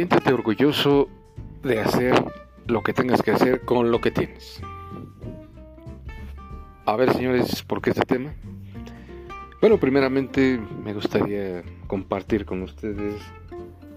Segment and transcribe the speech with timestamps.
[0.00, 1.10] siéntete orgulloso
[1.62, 2.14] de hacer
[2.66, 4.62] lo que tengas que hacer con lo que tienes.
[6.86, 8.32] A ver, señores, ¿por qué este tema?
[9.60, 13.16] Bueno, primeramente me gustaría compartir con ustedes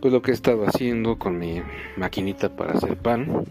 [0.02, 1.62] pues lo que he estado haciendo con mi
[1.96, 3.46] maquinita para hacer pan,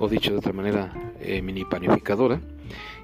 [0.00, 2.40] o dicho de otra manera, eh, mini panificadora.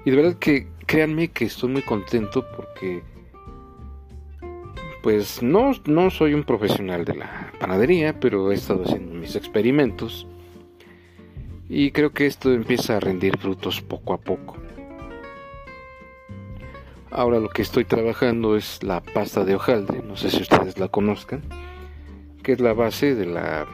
[0.03, 3.01] Y de verdad que créanme que estoy muy contento porque
[5.01, 10.27] pues no, no soy un profesional de la panadería, pero he estado haciendo mis experimentos
[11.69, 14.57] y creo que esto empieza a rendir frutos poco a poco.
[17.11, 20.89] Ahora lo que estoy trabajando es la pasta de hojaldre, no sé si ustedes la
[20.89, 21.41] conozcan,
[22.43, 23.67] que es la base de la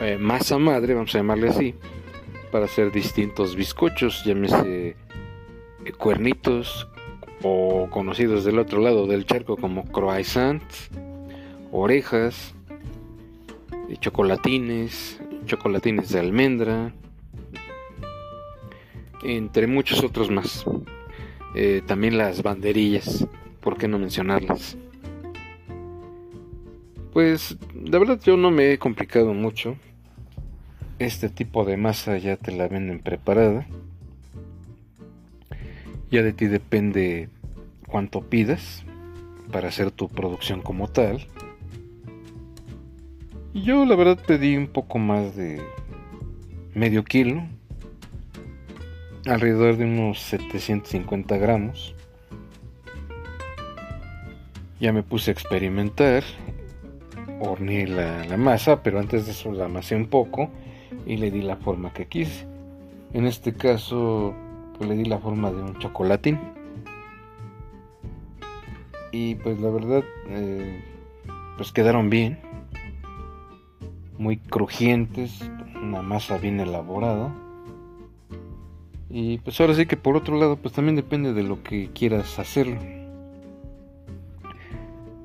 [0.00, 1.74] eh, masa madre, vamos a llamarle así,
[2.50, 4.96] para hacer distintos bizcochos, llámese
[5.84, 6.88] eh, cuernitos
[7.42, 10.90] o conocidos del otro lado del charco como croissants,
[11.70, 12.54] orejas,
[14.00, 16.92] chocolatines, chocolatines de almendra,
[19.22, 20.64] entre muchos otros más.
[21.54, 23.26] Eh, también las banderillas,
[23.60, 24.76] ¿por qué no mencionarlas?
[27.12, 29.76] Pues la verdad yo no me he complicado mucho.
[30.98, 33.66] Este tipo de masa ya te la venden preparada.
[36.12, 37.30] Ya de ti depende
[37.88, 38.84] cuánto pidas
[39.50, 41.26] para hacer tu producción como tal.
[43.54, 45.62] Yo la verdad pedí un poco más de
[46.74, 47.42] medio kilo
[49.26, 51.94] alrededor de unos 750 gramos.
[54.80, 56.24] Ya me puse a experimentar,
[57.40, 60.50] horneé la, masa, pero antes de eso la amasé un poco
[61.06, 62.46] y le di la forma que quise.
[63.14, 64.34] En este caso,
[64.82, 66.38] le di la forma de un chocolatín.
[69.12, 70.82] Y pues la verdad, eh,
[71.56, 72.38] pues quedaron bien,
[74.18, 75.40] muy crujientes,
[75.82, 77.34] una masa bien elaborada
[79.14, 82.38] y pues ahora sí que por otro lado, pues también depende de lo que quieras
[82.38, 82.78] hacerlo.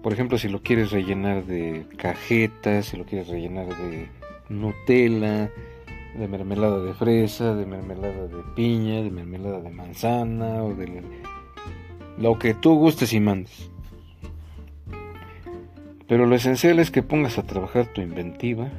[0.03, 4.09] Por ejemplo, si lo quieres rellenar de cajetas, si lo quieres rellenar de
[4.49, 5.49] Nutella,
[6.17, 11.03] de mermelada de fresa, de mermelada de piña, de mermelada de manzana o de
[12.17, 13.69] lo que tú gustes y mandes.
[16.07, 18.69] Pero lo esencial es que pongas a trabajar tu inventiva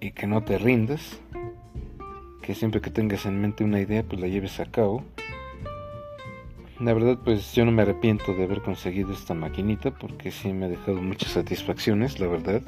[0.00, 1.20] y que no te rindas
[2.44, 5.02] que siempre que tengas en mente una idea, pues la lleves a cabo.
[6.78, 10.66] La verdad, pues yo no me arrepiento de haber conseguido esta maquinita porque sí me
[10.66, 12.60] ha dejado muchas satisfacciones, la verdad.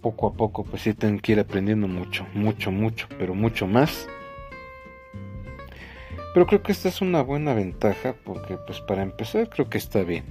[0.00, 4.08] Poco a poco, pues sí tengo que ir aprendiendo mucho, mucho, mucho, pero mucho más.
[6.36, 10.02] Pero creo que esta es una buena ventaja porque, pues para empezar, creo que está
[10.02, 10.24] bien.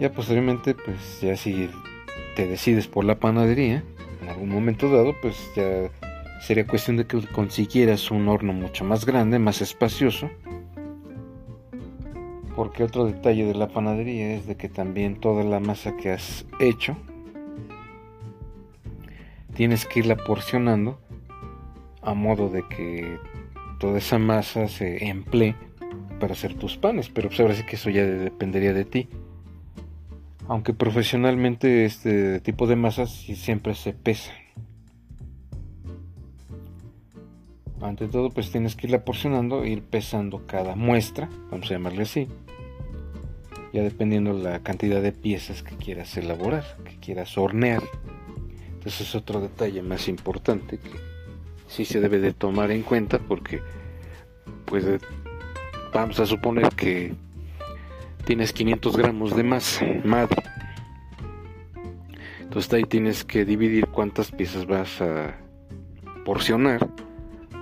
[0.00, 1.68] Ya posteriormente, pues ya si
[2.34, 3.84] te decides por la panadería,
[4.22, 5.90] en algún momento dado, pues ya
[6.40, 10.30] sería cuestión de que consiguieras un horno mucho más grande, más espacioso.
[12.56, 16.46] Porque otro detalle de la panadería es de que también toda la masa que has
[16.60, 16.96] hecho
[19.60, 20.98] tienes que irla porcionando
[22.00, 23.18] a modo de que
[23.78, 25.54] toda esa masa se emplee
[26.18, 29.10] para hacer tus panes, pero pues que eso ya dependería de ti
[30.48, 34.32] aunque profesionalmente este tipo de masas siempre se pesa.
[37.82, 42.28] Ante todo pues tienes que irla porcionando ir pesando cada muestra, vamos a llamarle así,
[43.74, 47.82] ya dependiendo la cantidad de piezas que quieras elaborar, que quieras hornear.
[48.80, 50.88] Entonces es otro detalle más importante que
[51.68, 53.60] sí se debe de tomar en cuenta porque
[54.64, 54.86] pues
[55.92, 57.12] vamos a suponer que
[58.24, 60.42] tienes 500 gramos de masa madre.
[62.40, 65.36] Entonces ahí tienes que dividir cuántas piezas vas a
[66.24, 66.88] porcionar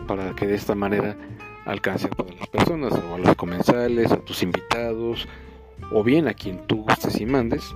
[0.07, 1.17] para que de esta manera
[1.67, 5.27] alcance a todas las personas, o a los comensales, a tus invitados,
[5.91, 7.75] o bien a quien tú gustes y mandes.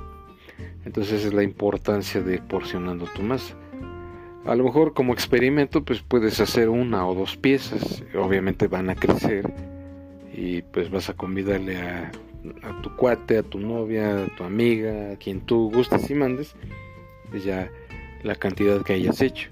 [0.84, 3.56] Entonces es la importancia de porcionando tu masa.
[4.44, 8.96] A lo mejor como experimento pues puedes hacer una o dos piezas, obviamente van a
[8.96, 9.52] crecer
[10.34, 12.10] y pues vas a convidarle a
[12.62, 16.54] a tu cuate, a tu novia, a tu amiga, a quien tú gustes y mandes,
[17.44, 17.70] ya
[18.22, 19.50] la cantidad que hayas hecho.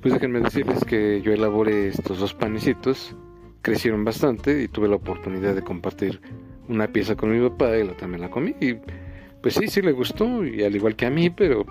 [0.00, 3.16] Pues déjenme decirles que yo elaboré estos dos panecitos,
[3.62, 6.20] crecieron bastante y tuve la oportunidad de compartir
[6.68, 8.74] una pieza con mi papá y la también la comí y
[9.42, 11.66] pues sí, sí le gustó y al igual que a mí, pero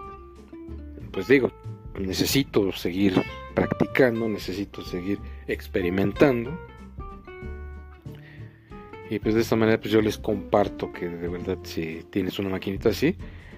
[1.12, 1.52] pues digo,
[2.00, 3.22] necesito seguir
[3.54, 6.58] practicando, necesito seguir experimentando
[9.10, 12.50] Y pues de esta manera pues yo les comparto que de verdad si tienes una
[12.50, 13.16] maquinita así,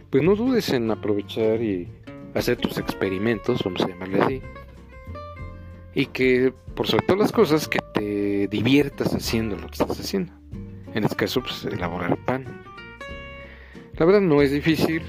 [0.10, 1.88] pues no dudes en aprovechar y
[2.34, 4.42] hacer tus experimentos, vamos a llamarle así.
[5.94, 10.34] Y que por sobre todas las cosas que te diviertas haciendo lo que estás haciendo.
[10.96, 12.46] En este caso pues elaborar pan.
[13.98, 15.04] La verdad no es difícil.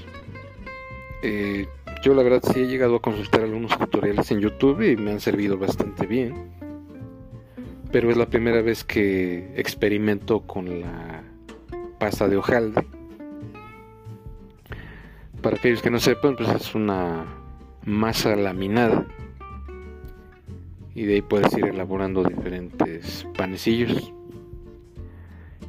[1.23, 1.65] Eh,
[2.03, 5.21] yo la verdad sí he llegado a consultar algunos tutoriales en YouTube y me han
[5.21, 6.51] servido bastante bien.
[7.91, 11.23] Pero es la primera vez que experimento con la
[11.99, 12.85] pasta de hojalde.
[15.41, 17.25] Para aquellos que no sepan, pues es una
[17.85, 19.07] masa laminada.
[20.93, 24.11] Y de ahí puedes ir elaborando diferentes panecillos.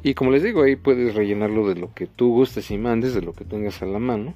[0.01, 3.21] Y como les digo, ahí puedes rellenarlo de lo que tú gustes y mandes, de
[3.21, 4.33] lo que tengas a la mano.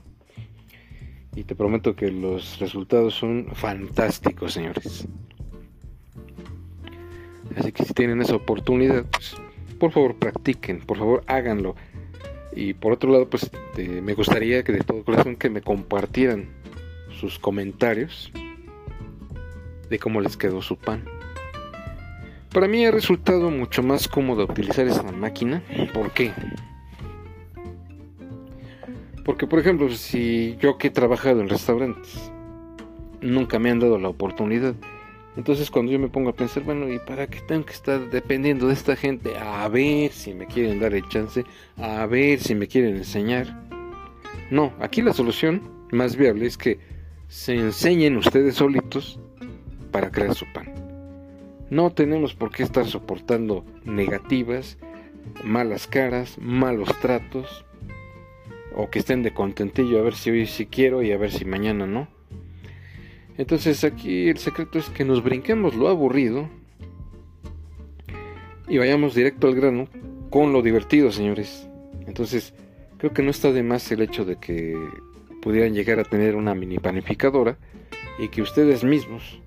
[1.35, 5.07] Y te prometo que los resultados son fantásticos, señores.
[7.55, 9.35] Así que si tienen esa oportunidad, pues,
[9.79, 11.75] por favor practiquen, por favor háganlo.
[12.55, 16.49] Y por otro lado, pues me gustaría que de todo corazón que me compartieran
[17.19, 18.31] sus comentarios
[19.89, 21.03] de cómo les quedó su pan.
[22.53, 25.63] Para mí ha resultado mucho más cómodo utilizar esa máquina.
[25.91, 26.31] ¿Por qué?
[29.25, 32.31] Porque, por ejemplo, si yo que he trabajado en restaurantes,
[33.21, 34.75] nunca me han dado la oportunidad.
[35.35, 38.67] Entonces cuando yo me pongo a pensar, bueno, ¿y para qué tengo que estar dependiendo
[38.67, 39.35] de esta gente?
[39.37, 41.43] A ver si me quieren dar el chance,
[41.77, 43.67] a ver si me quieren enseñar.
[44.51, 45.61] No, aquí la solución
[45.91, 46.77] más viable es que
[47.29, 49.19] se enseñen ustedes solitos
[49.91, 50.72] para crear su pan.
[51.73, 54.77] No tenemos por qué estar soportando negativas,
[55.43, 57.65] malas caras, malos tratos,
[58.75, 61.45] o que estén de contentillo a ver si hoy sí quiero y a ver si
[61.45, 62.07] mañana no.
[63.39, 66.47] Entonces aquí el secreto es que nos brinquemos lo aburrido
[68.67, 69.87] y vayamos directo al grano
[70.29, 71.67] con lo divertido, señores.
[72.05, 72.53] Entonces
[72.99, 74.77] creo que no está de más el hecho de que
[75.41, 77.57] pudieran llegar a tener una mini panificadora
[78.19, 79.41] y que ustedes mismos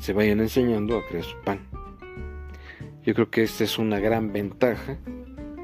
[0.00, 1.60] se vayan enseñando a crear su pan.
[3.04, 4.98] Yo creo que esta es una gran ventaja.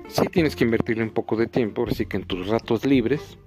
[0.08, 3.38] Si sí tienes que invertirle un poco de tiempo, así que en tus ratos libres,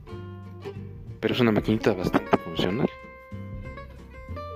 [1.20, 2.90] pero es una maquinita bastante funcional.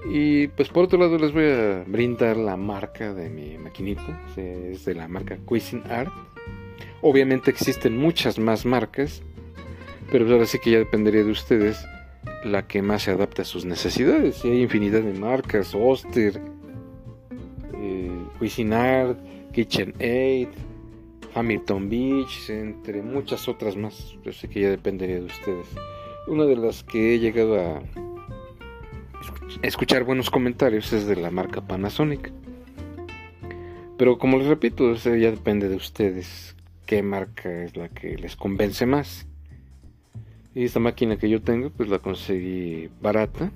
[0.09, 4.85] Y pues por otro lado les voy a brindar la marca de mi maquinita, es
[4.85, 6.11] de la marca Cuisine Art.
[7.01, 9.23] Obviamente existen muchas más marcas,
[10.11, 11.83] pero ahora sí que ya dependería de ustedes
[12.43, 14.43] la que más se adapte a sus necesidades.
[14.43, 16.41] Y hay infinidad de marcas, Oster,
[17.75, 19.19] eh, Cuisinart,
[19.51, 20.49] KitchenAid,
[21.35, 24.15] Hamilton Beach, entre muchas otras más.
[24.23, 25.67] Yo sé que ya dependería de ustedes.
[26.27, 27.81] Una de las que he llegado a
[29.61, 32.31] escuchar buenos comentarios es de la marca Panasonic.
[33.97, 36.55] Pero como les repito, ya depende de ustedes
[36.85, 39.27] qué marca es la que les convence más.
[40.55, 43.51] Y esta máquina que yo tengo, pues la conseguí barata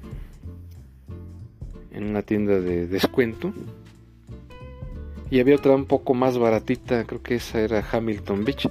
[1.91, 3.53] en una tienda de descuento.
[5.29, 8.69] Y había otra un poco más baratita, creo que esa era Hamilton Beach.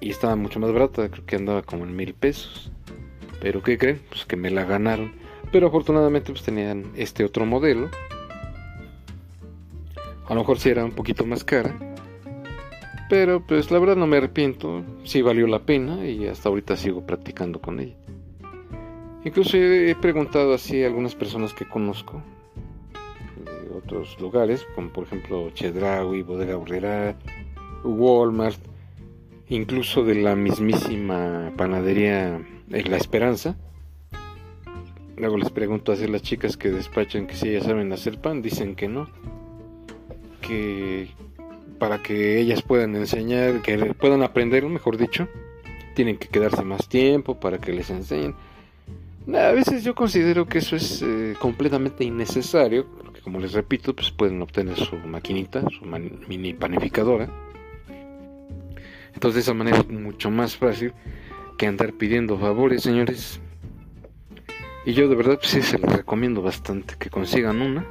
[0.00, 2.70] Y estaba mucho más barata, creo que andaba como en mil pesos.
[3.40, 4.00] Pero ¿qué creen?
[4.08, 5.12] Pues que me la ganaron.
[5.52, 7.88] Pero afortunadamente pues tenían este otro modelo.
[10.26, 11.91] A lo mejor si era un poquito más cara
[13.12, 17.04] pero pues la verdad no me arrepiento, sí valió la pena y hasta ahorita sigo
[17.04, 17.94] practicando con ella.
[19.22, 22.22] Incluso he preguntado así a algunas personas que conozco
[23.44, 27.14] de otros lugares, como por ejemplo Chedraui, Bodega Urrera,
[27.84, 28.58] Walmart,
[29.50, 32.40] incluso de la mismísima panadería
[32.70, 33.58] La Esperanza.
[35.18, 38.74] Luego les pregunto a las chicas que despachan que si ellas saben hacer pan, dicen
[38.74, 39.06] que no.
[40.40, 41.10] Que
[41.82, 45.26] para que ellas puedan enseñar, que puedan aprender, mejor dicho,
[45.96, 48.36] tienen que quedarse más tiempo para que les enseñen.
[49.34, 54.12] A veces yo considero que eso es eh, completamente innecesario, porque como les repito, pues
[54.12, 57.28] pueden obtener su maquinita, su mini panificadora.
[59.12, 60.92] Entonces de esa manera es mucho más fácil
[61.58, 63.40] que andar pidiendo favores, señores.
[64.86, 67.84] Y yo de verdad pues sí se les recomiendo bastante que consigan una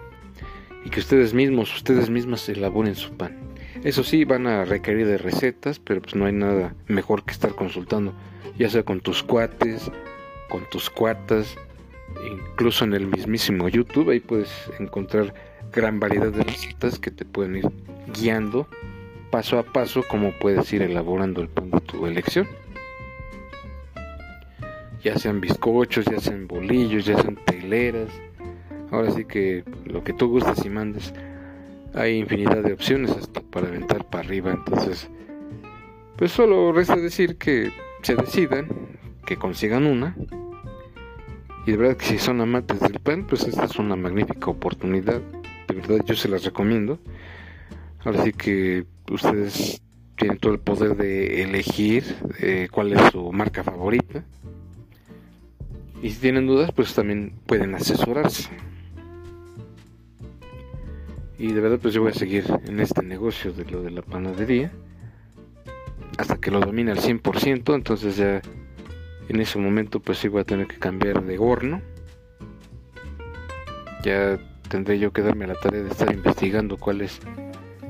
[0.86, 3.51] y que ustedes mismos, ustedes mismas elaboren su pan.
[3.84, 7.56] Eso sí, van a requerir de recetas, pero pues no hay nada mejor que estar
[7.56, 8.14] consultando,
[8.58, 9.92] ya sea con tus cuates,
[10.50, 11.56] con tus cuatas,
[12.30, 15.34] incluso en el mismísimo YouTube, ahí puedes encontrar
[15.72, 17.70] gran variedad de recetas que te pueden ir
[18.14, 18.68] guiando
[19.32, 22.48] paso a paso cómo puedes ir elaborando el pan de tu elección.
[25.02, 28.10] Ya sean bizcochos, ya sean bolillos, ya sean teleras.
[28.92, 31.14] Ahora sí que lo que tú gustes y mandes
[31.94, 34.52] hay infinidad de opciones hasta para aventar para arriba.
[34.52, 35.10] Entonces,
[36.18, 37.72] Pues solo resta decir que
[38.04, 38.68] se decidan,
[39.26, 40.16] que consigan una.
[41.66, 45.22] Y de verdad que si son amantes del pan, pues esta es una magnífica oportunidad.
[45.68, 47.00] De verdad yo se las recomiendo.
[48.04, 49.82] Ahora sí que ustedes
[50.16, 52.04] tienen todo el poder de elegir
[52.40, 54.24] eh, cuál es su marca favorita.
[56.04, 58.50] Y si tienen dudas, pues también pueden asesorarse.
[61.42, 64.04] Y de verdad, pues yo voy a seguir en este negocio de lo de la
[64.04, 64.72] panadería
[66.20, 67.74] hasta que lo domine al 100%.
[67.74, 68.44] Entonces, ya
[69.28, 71.82] en ese momento, pues sí voy a tener que cambiar de horno.
[74.04, 74.38] Ya
[74.70, 77.20] tendré yo que darme la tarea de estar investigando cuál es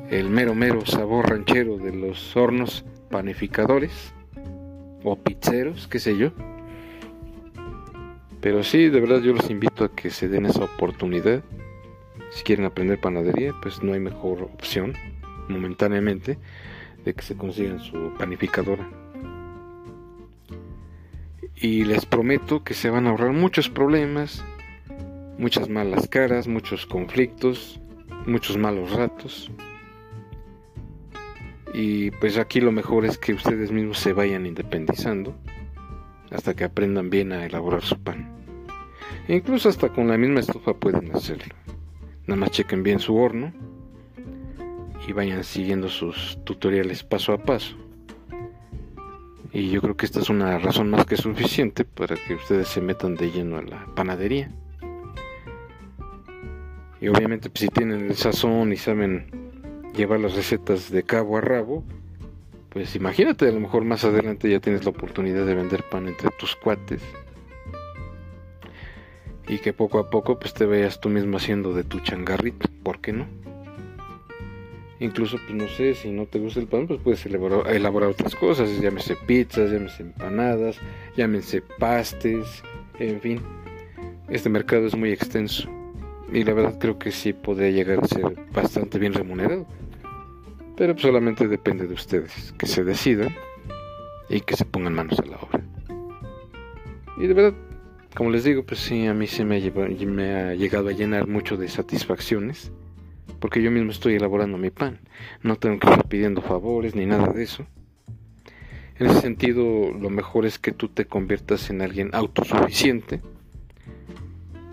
[0.09, 4.13] el mero mero sabor ranchero de los hornos panificadores
[5.03, 6.31] o pizzeros, qué sé yo.
[8.39, 11.43] Pero sí, de verdad yo los invito a que se den esa oportunidad.
[12.31, 14.93] Si quieren aprender panadería, pues no hay mejor opción
[15.49, 16.37] momentáneamente
[17.03, 18.89] de que se consigan su panificadora.
[21.55, 24.43] Y les prometo que se van a ahorrar muchos problemas,
[25.37, 27.79] muchas malas caras, muchos conflictos,
[28.25, 29.51] muchos malos ratos.
[31.73, 35.35] Y pues aquí lo mejor es que ustedes mismos se vayan independizando
[36.31, 38.31] hasta que aprendan bien a elaborar su pan.
[39.27, 41.60] E incluso hasta con la misma estufa pueden hacerlo.
[42.27, 43.51] Nada más chequen bien su horno
[45.07, 47.75] y vayan siguiendo sus tutoriales paso a paso.
[49.53, 52.81] Y yo creo que esta es una razón más que suficiente para que ustedes se
[52.81, 54.49] metan de lleno a la panadería.
[57.01, 59.25] Y obviamente pues, si tienen el sazón y saben
[59.95, 61.83] llevar las recetas de cabo a rabo,
[62.69, 66.29] pues imagínate, a lo mejor más adelante ya tienes la oportunidad de vender pan entre
[66.39, 67.01] tus cuates.
[69.47, 72.99] Y que poco a poco pues te veas tú mismo haciendo de tu changarrito, ¿por
[73.01, 73.27] qué no?
[75.01, 78.35] Incluso, pues no sé, si no te gusta el pan, pues puedes elaborar, elaborar otras
[78.35, 80.77] cosas, llámese pizzas, llámese empanadas,
[81.17, 82.63] llámense pastes,
[82.99, 83.41] en fin.
[84.29, 85.67] Este mercado es muy extenso
[86.31, 89.65] y la verdad creo que sí podría llegar a ser bastante bien remunerado.
[90.77, 93.35] Pero solamente depende de ustedes, que se decidan
[94.29, 95.61] y que se pongan manos a la obra.
[97.17, 97.57] Y de verdad,
[98.15, 101.27] como les digo, pues sí, a mí se me ha, me ha llegado a llenar
[101.27, 102.71] mucho de satisfacciones,
[103.39, 104.99] porque yo mismo estoy elaborando mi pan.
[105.41, 107.65] No tengo que estar pidiendo favores ni nada de eso.
[108.99, 113.21] En ese sentido, lo mejor es que tú te conviertas en alguien autosuficiente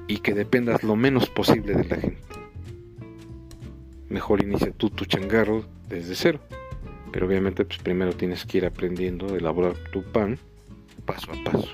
[0.07, 2.23] y que dependas lo menos posible de la gente.
[4.09, 6.41] Mejor inicia tú tu changarro desde cero.
[7.13, 10.39] Pero obviamente pues primero tienes que ir aprendiendo a elaborar tu pan
[11.05, 11.69] paso a paso.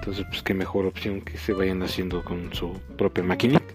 [0.00, 3.74] Entonces pues qué mejor opción que se vayan haciendo con su propia maquinita.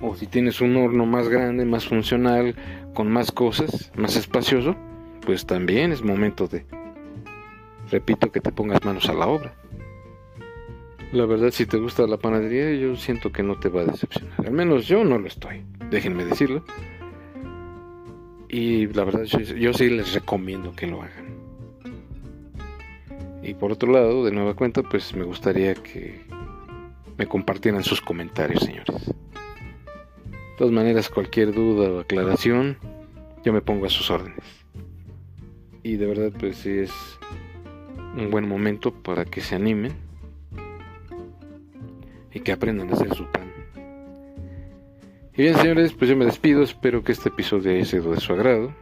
[0.00, 2.56] O si tienes un horno más grande, más funcional,
[2.94, 4.74] con más cosas, más espacioso,
[5.24, 6.66] pues también es momento de,
[7.92, 9.54] repito, que te pongas manos a la obra.
[11.12, 14.34] La verdad, si te gusta la panadería, yo siento que no te va a decepcionar.
[14.44, 16.64] Al menos yo no lo estoy, déjenme decirlo.
[18.48, 21.33] Y la verdad, yo, sí les recomiendo que lo hagan.
[23.44, 26.24] Y por otro lado, de nueva cuenta, pues me gustaría que
[27.18, 29.06] me compartieran sus comentarios, señores.
[29.06, 32.78] De todas maneras, cualquier duda o aclaración,
[33.44, 34.44] yo me pongo a sus órdenes.
[35.82, 36.92] Y de verdad, pues sí es
[38.16, 39.92] un buen momento para que se animen
[42.32, 43.52] y que aprendan a hacer su pan.
[45.36, 46.62] Y bien, señores, pues yo me despido.
[46.62, 48.72] Espero que este episodio haya sido de su agrado.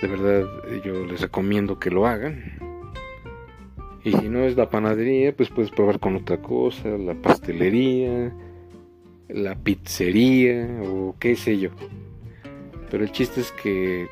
[0.00, 0.46] De verdad,
[0.84, 2.61] yo les recomiendo que lo hagan.
[4.04, 8.32] Y si no es la panadería, pues puedes probar con otra cosa, la pastelería,
[9.28, 11.70] la pizzería o qué sé yo.
[12.90, 14.08] Pero el chiste es que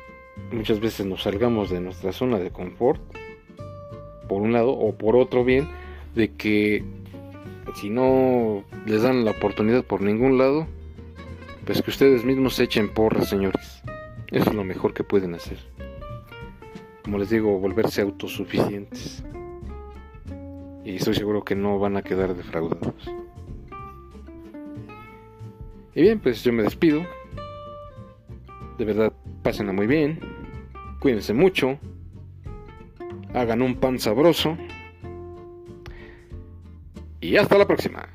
[0.51, 3.01] muchas veces nos salgamos de nuestra zona de confort,
[4.27, 5.67] por un lado, o por otro bien,
[6.15, 6.83] de que
[7.75, 10.67] si no les dan la oportunidad por ningún lado,
[11.65, 13.83] pues que ustedes mismos se echen porras, señores.
[14.31, 15.57] Eso es lo mejor que pueden hacer.
[17.03, 19.23] Como les digo, volverse autosuficientes.
[20.83, 22.95] Y estoy seguro que no van a quedar defraudados.
[25.93, 27.05] Y bien, pues yo me despido.
[28.77, 30.19] De verdad, pásenla muy bien.
[30.99, 31.77] Cuídense mucho.
[33.33, 34.57] Hagan un pan sabroso
[37.21, 38.09] y hasta la próxima.